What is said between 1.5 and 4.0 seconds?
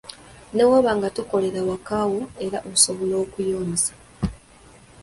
waka wo, era osobola okuyonsa.